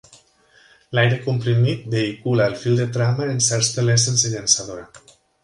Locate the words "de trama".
2.81-3.29